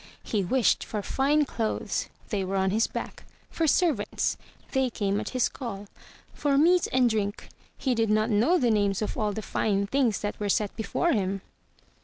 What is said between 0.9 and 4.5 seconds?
fine clothes. They were on his back. For servants.